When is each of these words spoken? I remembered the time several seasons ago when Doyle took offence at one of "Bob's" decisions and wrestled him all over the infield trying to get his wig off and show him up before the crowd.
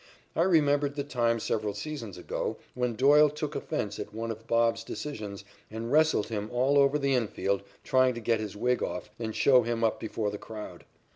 I 0.35 0.41
remembered 0.41 0.95
the 0.95 1.03
time 1.03 1.39
several 1.39 1.75
seasons 1.75 2.17
ago 2.17 2.57
when 2.73 2.95
Doyle 2.95 3.29
took 3.29 3.53
offence 3.55 3.99
at 3.99 4.15
one 4.15 4.31
of 4.31 4.47
"Bob's" 4.47 4.83
decisions 4.83 5.45
and 5.69 5.91
wrestled 5.91 6.29
him 6.29 6.49
all 6.51 6.79
over 6.79 6.97
the 6.97 7.13
infield 7.13 7.61
trying 7.83 8.15
to 8.15 8.19
get 8.19 8.39
his 8.39 8.57
wig 8.57 8.81
off 8.81 9.11
and 9.19 9.35
show 9.35 9.61
him 9.61 9.83
up 9.83 9.99
before 9.99 10.31
the 10.31 10.39
crowd. 10.39 10.85